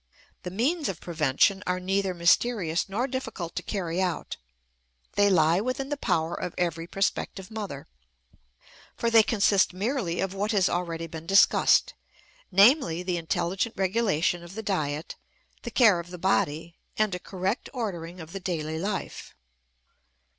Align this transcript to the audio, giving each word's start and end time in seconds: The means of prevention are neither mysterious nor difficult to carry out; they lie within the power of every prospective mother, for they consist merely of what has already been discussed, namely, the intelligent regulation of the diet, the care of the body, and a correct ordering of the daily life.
The 0.41 0.49
means 0.49 0.89
of 0.89 0.99
prevention 0.99 1.61
are 1.67 1.79
neither 1.79 2.15
mysterious 2.15 2.89
nor 2.89 3.05
difficult 3.05 3.55
to 3.55 3.61
carry 3.61 4.01
out; 4.01 4.35
they 5.13 5.29
lie 5.29 5.61
within 5.61 5.89
the 5.89 5.95
power 5.95 6.33
of 6.33 6.55
every 6.57 6.87
prospective 6.87 7.51
mother, 7.51 7.85
for 8.95 9.11
they 9.11 9.21
consist 9.21 9.75
merely 9.75 10.19
of 10.19 10.33
what 10.33 10.53
has 10.53 10.67
already 10.67 11.05
been 11.05 11.27
discussed, 11.27 11.93
namely, 12.51 13.03
the 13.03 13.17
intelligent 13.17 13.75
regulation 13.77 14.43
of 14.43 14.55
the 14.55 14.63
diet, 14.63 15.17
the 15.61 15.69
care 15.69 15.99
of 15.99 16.09
the 16.09 16.17
body, 16.17 16.79
and 16.97 17.13
a 17.13 17.19
correct 17.19 17.69
ordering 17.71 18.19
of 18.19 18.31
the 18.33 18.39
daily 18.39 18.79
life. 18.79 19.35